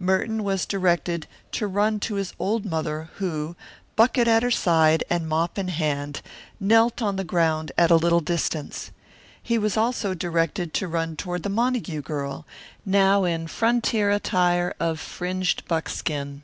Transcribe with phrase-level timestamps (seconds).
[0.00, 3.54] Merton was directed to run to his old mother who,
[3.94, 6.22] bucket at her side and mop in hand,
[6.58, 8.90] knelt on the ground at a little distance.
[9.40, 12.44] He was also directed to run toward the Montague girl,
[12.84, 16.42] now in frontier attire of fringed buckskin.